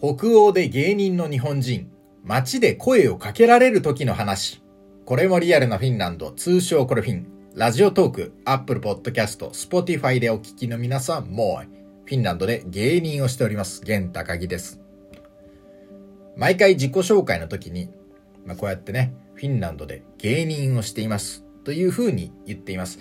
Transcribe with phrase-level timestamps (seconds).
[0.00, 1.90] 北欧で芸人の日本人、
[2.22, 4.62] 街で声をかけられる時の話。
[5.04, 7.26] これもリアルなフィンランド、通称コルフィン。
[7.56, 11.68] Radiotalk、Apple Podcast、Spotify でお聞きの皆さんもう、
[12.04, 14.80] フィンランドで芸人をしております、玄高木です。
[16.36, 17.90] 毎回自己紹介の時に、
[18.46, 21.44] まあ、こうやってね、フィンランドで芸人をしています。
[21.64, 23.00] という風に言っています。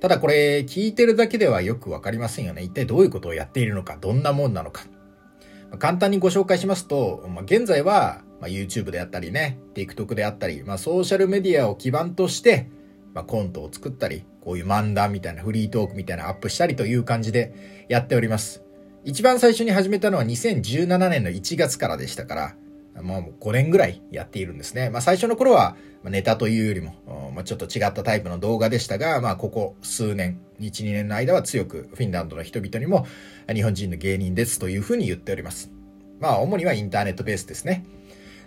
[0.00, 2.64] ただこれ、聞いてるだけではよくわかりませんよね。
[2.64, 4.86] 一体どういうことをやっているのか、どんなもんなのか。
[5.78, 12.68] 簡単にご紹介しますと、まあ、現在は、まあ、YouTube であったりね、TikTok であったり、まあ、ソーシャルメディアを基盤として、
[13.14, 18.62] まあ、コントを作ったり、こういう漫談みたいなフリートークみたいなアップしたりという感じでやっております。
[19.04, 22.56] 一番最初に始めたのは2017年の1月からでしたから、
[23.02, 24.90] もう5年ぐらいやっているんですね。
[24.90, 33.06] まあ最初の頃はネタというよりも、まあ、ちょっと違ったタイプの動画でしたが、まあここ数年、1、2年の間は強くフィンランドの人々にも
[33.52, 35.72] 日本人の芸人ですというふうに言っております。
[36.20, 37.84] まあ主にはインターネットベースですね。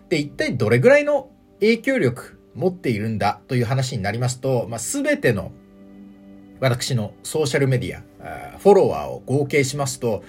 [0.10, 1.30] で、一体どれぐらいの
[1.60, 5.52] 影響力持っているんだという話になりますと、まあ全ての
[6.60, 10.24] 私のソーシャルメディア、フォロワーを合計しますと、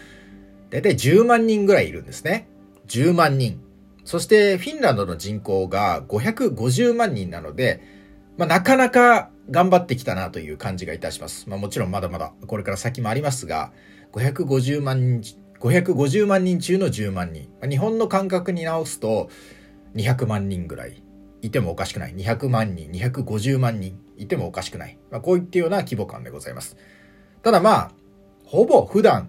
[0.70, 2.48] だいたい10万人ぐらいいるんですね。
[2.88, 3.60] 10万人。
[4.08, 7.82] そしてフィンランドの人口が550万人なので、
[8.38, 11.46] まあ、なかなか頑張ってきたなという感じがいたします。
[11.46, 13.70] まあ、もちろんまだまだこれから先もありますが、
[14.14, 17.50] 550万人、550万人中の10万人。
[17.60, 19.28] まあ、日本の感覚に直すと
[19.94, 21.02] 200万人ぐらい
[21.42, 22.14] いてもおかしくない。
[22.14, 24.98] 200万人、250万人いてもおかしくない。
[25.10, 26.78] まあ、こういったような規模感でございます。
[27.42, 27.92] ただまあ、
[28.46, 29.28] ほぼ普段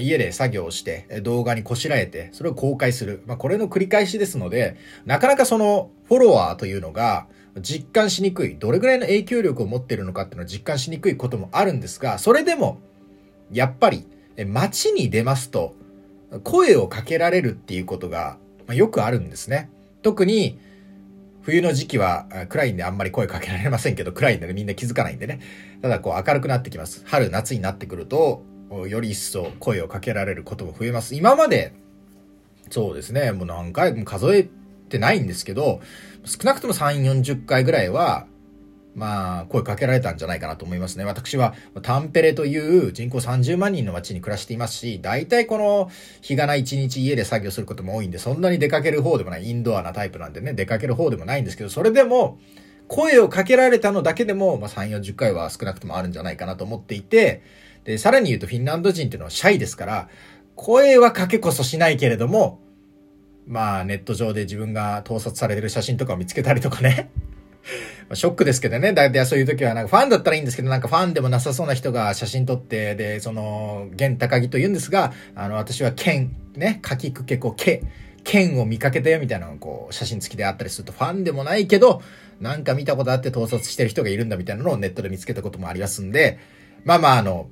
[0.00, 3.22] 家で作業をして動画にこしらえてそれを公開する。
[3.26, 7.26] まあ、これの繰り返しですので、なかなかそのフォロワーというのが
[7.60, 12.80] 実感しにくい、どれぐらいの影響力を持っているのかっていうのを実感しにくいこともあるんですが、それでも、
[13.50, 14.06] やっぱり
[14.46, 15.74] 街に出ますと
[16.44, 18.36] 声をかけられるっていうことが
[18.72, 19.70] よくあるんですね。
[20.02, 20.58] 特に
[21.40, 25.40] 冬の時期は暗いんであんまり声かけられませんけど、暗いんでみんな気づかないんでね。
[25.80, 27.02] ただこう明るくなってきます。
[27.06, 31.14] 春、夏になってくると、より一層声をかけられることも増えます。
[31.14, 31.72] 今まで、
[32.70, 34.48] そうですね、もう何回も数え
[34.88, 35.80] てないんですけど、
[36.24, 38.26] 少なくとも3、40回ぐらいは、
[38.94, 41.04] まあ、声かけられたんじゃないかなと思いますね。
[41.04, 45.90] 私は、タンペレという人口30万人の街に暮らしていますし、大体この、
[46.20, 52.38] 日がない一日家で作業することも多いんで、そんなに出かける方でもない、インドアなタイプなんでね、出かける方でもないんですけど、それでも、
[52.88, 57.42] 声をかけられたのだけでも、まあ、3、40回は少なくともあるんじゃないかなと思っていて、
[57.84, 60.08] で、さらに言うとフィンランド人っていうのはシャイですから、
[60.54, 62.60] 声はかけこそしないけれども、
[63.46, 67.10] まあネット上で自分が盗撮されてる写真とかを見つけたりとかね。
[68.14, 68.92] ショックですけどね。
[68.92, 77.82] だいたいそういう時は、なんかファンだったらいいんですけど、なんかファンでもなさそうな人が写真撮って、で、その、現高木と言うんですが、あの、私は剣、ね、かきくけこけ、
[78.24, 82.02] 剣を見かけたよみたいなこう、写真付きであったりすると、ファンでもないけど、
[82.40, 86.38] なんか見たことあって盗撮してる人がいるんだみたいなのをネットで見つけたこともありますんで、
[86.84, 87.48] まあまあ、あの、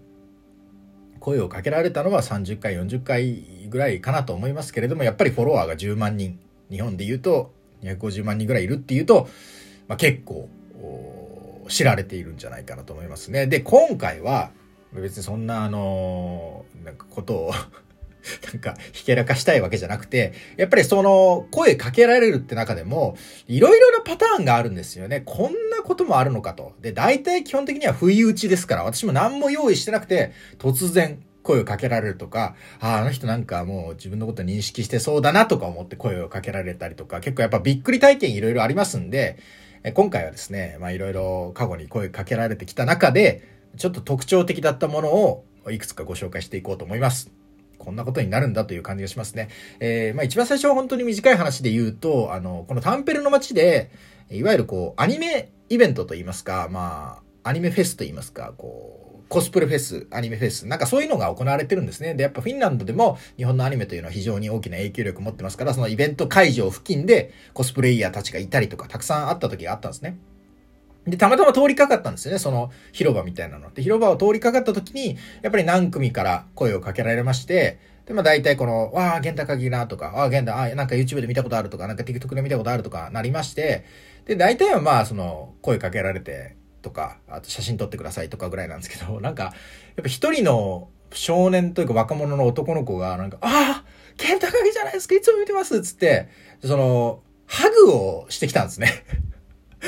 [1.27, 6.39] 声をかけられたのは30回、40回ぐらいかなと思いますけれども、やっぱりフォロワーが10万人、
[6.71, 9.29] 日本で言うと250万人ぐらいいるっていうと、
[9.89, 10.49] まあ、結構、
[11.69, 13.49] 知られているんじゃないかなと思いますね。
[13.49, 14.53] で、今回は、
[14.93, 17.53] 別にそんなあのなんかことを
[18.53, 23.17] なんか、ひけらかしたいわけじゃなくて、やっぱりその、声かけられるって中でも、
[23.47, 25.23] いろいろなパターンがあるんですよね。
[25.25, 26.73] こんなこともあるのかと。
[26.81, 39.39] で、大体基本的には不意打ちですから、私も何も用意してなくて、突然、声をかけられるとか、ああ、あの人なんかもう自分のこと認識してそうだなとか思って声をかけられたりとか、結構やっぱびっくり体験いろいろありますんで、
[39.95, 47.36] 今回はですね、まあいろいろ過去に声かけられてきた中で、ちょっと特徴的だったものをいくつかご紹介していこうと思います。
[47.87, 49.49] こんなことになるんだという感じがしますね。
[49.79, 53.93] えー、まあ一番最初は本当に短い話で言うと、あの、このタンペルの街で、
[54.29, 62.15] いわゆるこう、アニメイベントといいますか、まあ、アニメフェスといいますか、こう、コスプレフェス、アニメフェス、なんかそういうのが行われてるんですね。
[62.15, 70.19] で、やっぱフィンランドでも日本のアニメというのは非常に大きな影響力を持ってますから、そのイベント会場付近でコスプレイヤーたちがいたりとか、たくさんあった時があったんですね。
[71.07, 73.73] で、たまたま通りかかったんですよね、その広場みたいなの。
[73.73, 83.85] で、広場を通りかかった時に、やっぱり何組から声をかけられまして、で、まあ大体この、わあ、玄太鍵なとか、ああ、玄太、ああ、なんか YouTube で見たことあるとか、なんか TikTok で見たことあるとかなりまして、
[84.27, 89.55] で、大体はまあその、声かけられてとか、あと写真撮ってくださいとかぐらいなんですけど、 なんか、やっ
[90.03, 93.85] ぱ一人の少年というか若者の男の子が、なんか、ああ、
[94.17, 96.29] 玄太鍵じゃないですか、いつも見てますっつって、
[96.65, 99.05] その、ハグをしてきたんですね。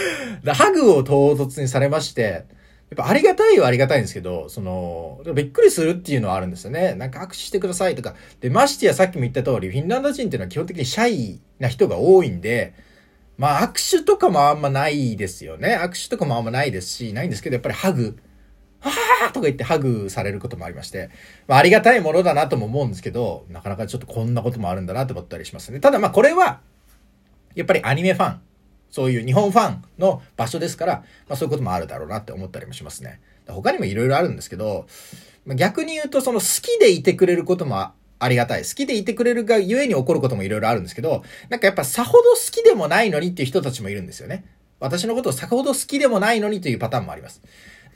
[0.55, 6.95] ハグを唐突にされまして、やっぱありがたいはありがたいんですけど、その、びっくりするっていうのはあるんですよね。
[6.95, 8.15] なんか握手してくださいとか。
[8.41, 12.73] で、ましてやさっきも言った通り、フィンランド人っていうのは基本的にシャイな人が多いんで、
[13.37, 15.77] まあ握手とかもあんまないですよね。
[15.77, 18.17] 握手とかもあんまないですし、ないんですけど、やっぱりハグ。
[18.81, 21.11] はぁーとか言ってハグされることもありまして、
[21.47, 25.81] まあありがたいものだなとも思うんですけど、なかなかちょっとこんなこともあるんだなと思ったりしますね。
[25.81, 26.61] ただまあこれは、
[27.55, 28.41] やっぱりアニメファン、
[28.91, 30.93] そういう日本ファンの場所ですから、
[31.29, 33.21] まあそういうこともあるだろうなって思ったりもしますね。
[33.47, 34.87] 他にも色々あるんですけど、
[35.57, 38.63] 逆に言うとその好きでいてくれることもありがたい。
[38.63, 44.45] 好きでいてくれるがゆえに起こることもいろいろあるんですけど、なんかやっぱさほど好きでもないのにっていう人たちもいるんですよね。
[44.81, 47.43] 私のことをさほど好きでもないのにというパターンもあります。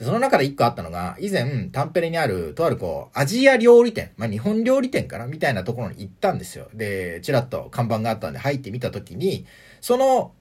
[0.01, 6.69] その中で一個あったのが、以前、タンペレにある、とあるこう、アジア料理店、まあ、日本料理店かなみたいなところに行ったんですよ。
[6.75, 9.47] で、ちらっと看板があったんで入ってみたときに、
[9.81, 10.33] その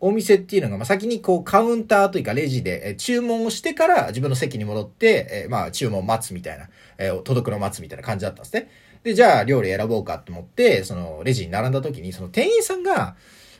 [0.00, 6.68] お店っていうのが、まあ、先にこうカウンターというかレジで、え注文をしてから自分の席に戻って、えまあ注文を待つみたいな、
[6.98, 8.70] え届くの待つみたいな感じだったんですね。
[9.02, 13.16] で、じゃあ料理選ぼうかと思って、そのレジに並んだ時に、その店員さんが、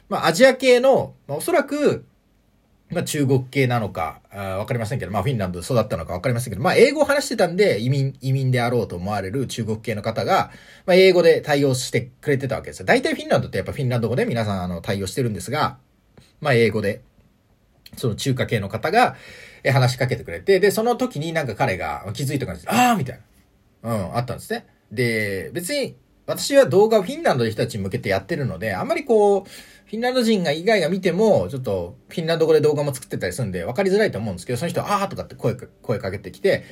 [0.08, 2.04] まあアジア系の、まあおそらく、
[2.90, 10.52] まあ中国系なのか、わかりませんけど、まあフィンランドで育ったのかわかりませんけど、まあ英語を話してたんで移民、移民であろうと思われる中国系の方が、
[10.86, 12.86] まあ英語で対応してくれてたわけですよ。
[12.86, 15.78] 大体フィンランドってやっぱフィンランド語で皆さんあの対応してるんですが、
[16.40, 17.02] まあ、英語で、
[17.96, 19.16] その中華系の方が、
[19.64, 23.20] え、話しかけてくれて、で、その時になんか彼が気づいた感じで、ああみたい
[23.82, 23.94] な。
[23.94, 24.66] うん、あったんですね。
[24.92, 25.96] で、別に、
[26.26, 36.64] 私は動画をフィンランドの人たちに向けてやってるので、あんまりこう、フィンランド人が以外が見ても、ちょっと、フィンランド語で動画も作ってたりするんで、分かりづらいと思うんですけど、その人、あーとかって声か、声かけてきて、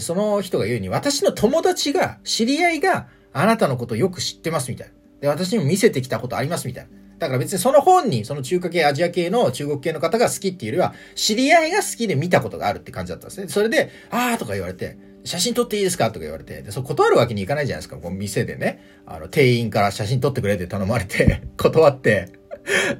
[0.00, 4.94] その人が言うに、私の友達が、知り合いが、あなたのことよく知ってますみたいな。
[5.20, 6.90] で、私にも見せてきたことありますみたいな。
[7.18, 13.48] だから別にその本に、その中華系、アジア系の中国系の方が好きっていうよりは、知り合いが好きで見たことがあるって感じだったんですね。
[13.48, 17.96] それで、あーとか言われて、写真撮っていいですかとか言われて、で、そう断るわけにいかないじゃないですか。
[17.96, 22.28] こう店でね、あの、店員から写真撮ってくれって頼まれて、 断って、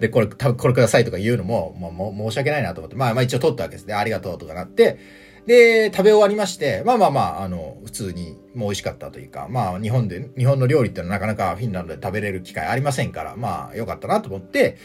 [0.00, 3.94] で、これ、多分これくださいとか言うのも、もう、も申し訳ないなと思って、まあまあ一応撮ったわけですね。
[3.94, 4.98] ありがとうとかなって、
[5.46, 14.78] で、食べ終わりまして、まあまあまあ、あの、普通に、もう美味しかったというか、まあ、日本で、日本の料理ってのはなかなかフィンランドで食べれる機会ありませんから、まあ、よかったなと思って、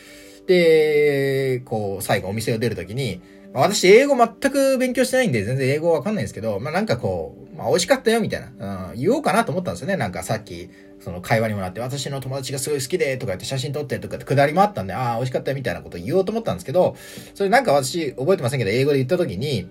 [0.48, 3.22] で、こう、最後お店を出るときに、
[3.54, 9.98] 私、英語全く勉強してないんで、全然英語わかんないんですけど、まあなんかこう、まあ美味しかったよ、みたいな、うん、言おうかなと思ったんですよね。
[9.98, 10.70] なんかさっき、
[11.00, 16.96] その会話にもなって、私の友達がすごい好きで、とか言って写真撮ってとかってくだりもあったんで、ああ、美味しかった、みたいなこと言おうと思ったんですけど、
[17.34, 19.68] それなんか私、覚えてませんけど、英語で言ったときに、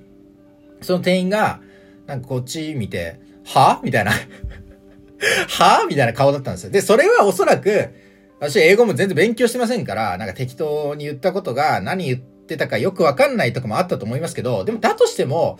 [0.80, 1.60] その店員が、
[2.06, 3.80] なんかこっち見て、は？
[3.82, 4.12] みたいな。
[5.48, 5.86] は？
[5.88, 6.70] みたいな顔だったんですよ。
[6.70, 7.90] で、それはおそらく、
[8.40, 15.58] 私英語も全然勉強してませんから、なんか適当に言ったことが何言ってたかよくわかんないとかもあったと思いますけど、でもだとしても、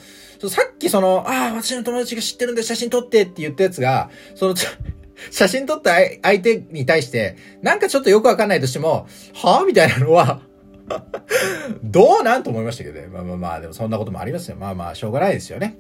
[0.49, 4.55] さっきその、ああ、私の友達が知ってるんで写真撮ってって言ったやつが、その、
[5.33, 9.63] 写真撮った相手に対して、なんかちょっとよくわかんないとしても、は？
[9.63, 10.41] ぁみたいなのは
[11.83, 13.07] どうなんと思いましたけどね。
[13.09, 14.57] まあまあまあ、でもそんなこともありますよ。
[14.57, 15.79] まあまあ、しょうがないですよね。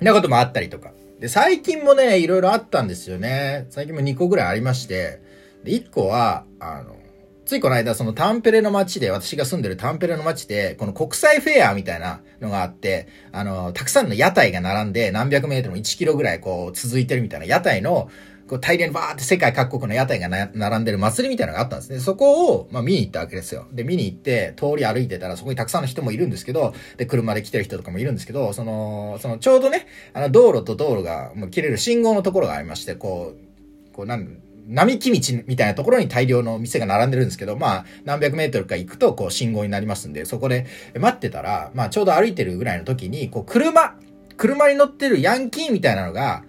[0.00, 0.92] んなこともあったりとか。
[1.20, 3.66] で、最近もね、いろいろあったんですよね。
[3.70, 5.20] 最近も2個ぐらいありまして。
[5.64, 6.96] で、1個は、あの、
[7.44, 18.08] ついこの間、そのタンペレの街で、私が住んでるタンペレの街で、この国際フェアみたいなのがあって、あの、たくさんの屋台が並んで、何百メートルも1キロぐらいこう続いてるみたいな屋台の、
[18.50, 22.00] こう大量にバーって世界各国の屋台が並んでる祭りみたいなのがあったんですね。
[22.00, 23.68] そこを、まあ見に行ったわけですよ。
[23.70, 40.66] で、見に行って、通り歩いてたらそこにたくさんの人もいるんですけど、で、車で来てる人とかもいるんですけど、その、そのちょうどね、あの道路と道路がもう切れる信号のところがありまして、こう、こうなん、並木道みたいなところに大量の店が並んでるんですけど、まあ、何百メートルか行くと、こう、信号になりますんで、そこで
[40.98, 43.94] 待ってたら、まあ、ちょうど歩いてるぐらいの時に、こう、車、
[44.36, 46.42] 車に乗ってるヤンキーみたいなのが、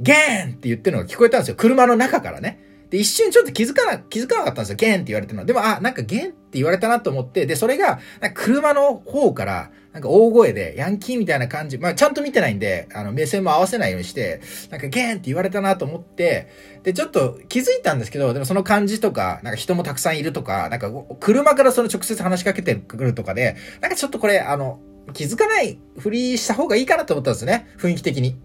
[0.00, 1.56] ゲーンって言ってるのが聞こえたんですよ。
[1.56, 2.58] 車の中からね。
[2.92, 4.76] で、一瞬ちょっと気づかな、気づかなかったんですよ。
[4.76, 5.46] ゲーンって言われてるの。
[5.46, 8.00] でも、あ、なんかゲーンって言われたなと思って、で、それが、
[8.34, 16.48] 車の方から、なんか大声で、ヤンキーみたいな感じ、まあちゃんと見てないんで、あの、目線も合わせないようにして、なんかゲーンって言われたなと思って、
[16.82, 24.80] で、ちょっと気づいたんですけど、でもその感じとか、なんか人もたくさんいるとか、なんか車からその直接話しかけてくるとかで、なんかちょっとこれ、あの、
[25.14, 27.68] 気づかないふりした方がいいかなと思ったんですね。
[27.78, 28.36] 雰囲気的に。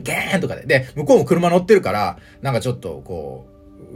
[0.00, 0.66] ゲーンとかで。
[0.66, 3.46] で、向こうも車乗ってるから、なんかちょっとこ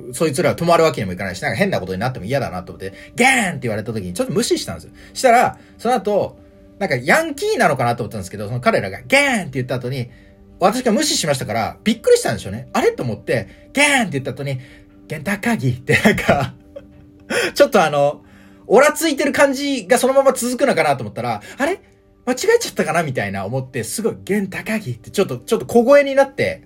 [0.08, 4.92] う、そいつら止まるわけにもいかないし、なんか変なことになっても嫌だなと思って、ゲーンって言われた時にちょっと無視したんですよ。
[5.14, 6.38] したら、その後、
[6.78, 10.10] なんかヤンキーなのかなと思ったんですけど、その彼らがゲーンって言った後に、
[10.58, 12.68] 私が無視しましたから、びっくりしたんでしょうね。
[12.72, 12.92] あれ？
[12.92, 14.60] と思って、ゲーンって言った後に、
[15.08, 16.54] ゲンタカギってなんか
[17.54, 18.22] ちょっとあの、
[18.66, 21.80] オラついてる感じがそのまま続くのかなと思ったら、あれ？
[22.30, 26.62] 間違えちゃったかなみたいな思って、すごい、源高木ってちょっと、ちょっと小声になって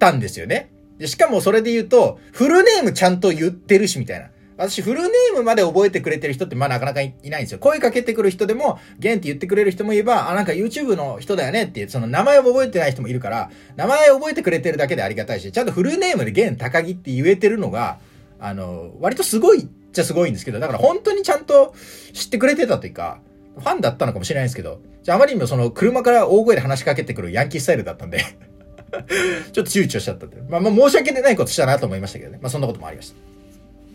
[0.00, 0.72] たんですよね。
[0.98, 4.30] で、しかもそれで言うと、フルネームちゃんと言ってるし、みたいな。
[4.56, 7.58] 私、フルネームまで覚えてくれてる人って、まあなかなかいないんですよ。
[7.58, 17.98] 声かけてくる人でも、ゲンって言ってくれる人もいれば、あ、なんか YouTube の人だよねっていう、その名前を覚えてない人もいるから、名前を覚えてくれてるだけでありがたいし、ちゃんとフルネームでゲン高木って言えてるのが、
[18.40, 21.74] あの、割とすごいっちゃすごいんですけど、だから本当にちゃんと
[22.12, 23.20] 知ってくれてたというか、
[23.56, 28.18] ファンだったのかもしれないですけど、じゃああまりにもその車から大声で話しかけてくるヤンキースタイルだったんで
[29.52, 30.36] ちょっと躊躇しちゃったって。
[30.48, 32.38] まあまあ申し訳ないことしたなと思いましたけどね。
[32.40, 33.34] まあそんなこともありました。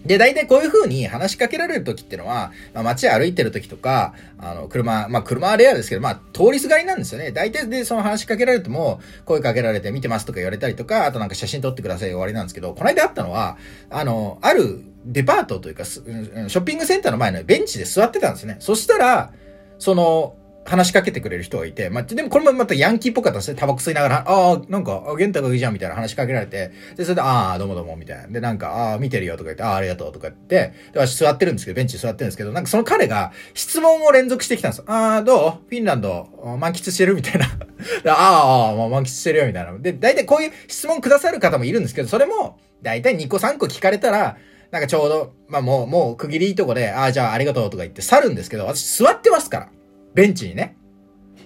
[0.06, 7.32] で、大体こういう風に話しかけられる時ってのは、まあ、街歩いてる時とか、あの、車、まあ、車はレアですけど、まあ、通りすがりなんですよね。
[7.32, 13.58] 大体でその話しかけられても、声かけられて見てますとか言われたりとか、あとなんか写真撮ってください終わりなんですけど、この間あったのは、
[13.89, 18.56] あの、あるデパートというか、ショッピングセンターの前のベンチで座ってたんですね。
[18.60, 19.34] そしたら、
[19.79, 23.57] その、話しかけてくれる人がいて、まあ、でもこれもまたヤンキーっぽかったですね。
[23.59, 28.27] タバコ吸いながら、ああ、なんか、あ、ゲンタがいいじゃん、みたいな話しかけられて、で、それで、ああ、どうもどうも、みたいな。
[28.27, 34.83] で、なんか、ああ、見てるよ、とか言って、ああ、ありがとう、とか言って、で、私座ってるんですけど、ベンチ座ってるんですけど、なんかその彼が質問を連続してきたんですよ。
[34.88, 35.51] ああ、どう？
[35.69, 36.27] フィンランド、
[36.59, 37.15] 満喫してる？
[37.15, 37.48] みたいな。
[38.13, 39.75] ああ、もう満喫してるよ、みたいな。
[39.79, 44.38] で、大体こういう質問くださる方もいるんですけど、それも、大体2個3個聞かれたら、
[44.71, 49.69] なんかちょうど、まあもう、もう区切りいいとこで、ああ、じゃあありがとうとか言って去るんですけど、私座ってますから。
[50.13, 50.75] ベンチにね。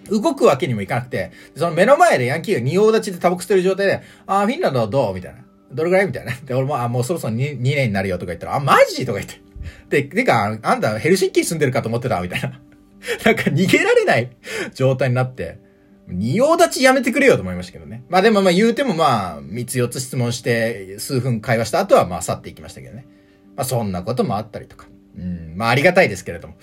[0.10, 5.40] 動くわけにもいかなくて、その目の前でヤンキーが仁王立ちでタバコ吸ってる状態で、ああ、フィンランドはどうみたいな。
[5.72, 6.34] どれぐらいみたいな。
[6.34, 9.06] で、俺も、あ、もうそろそろ 2, 2年になるよとか言ったら、あ、マジ？
[9.06, 9.42] とか言って。
[9.90, 12.50] で、てか、あんたヘルシンキー住んでるかと思ってたみたいな。
[13.26, 14.36] なんか逃げられない
[14.74, 15.60] 状態になって、
[16.08, 18.04] 仁王立ちやめてくれよと思いましたけどね。
[18.10, 23.06] まあでもまあ言うてもまあ、3つ4つ質問して、数分会話した後はまあ去っていきましたけどね。
[23.56, 24.88] まあそんなこともあったりとか。
[25.18, 26.56] うん、まあありがたいですけれども。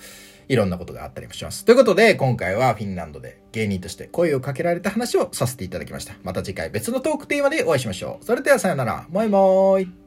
[0.51, 1.63] いろんなことがあったりもします。
[1.63, 6.13] ということで、今回はフィンランドで芸人として声をかけられた話をさせていただきました。
[6.23, 8.25] また次回別のトークテーマでお会いしましょう。
[8.25, 9.07] それではさよなら。
[9.09, 10.00] もいもーい。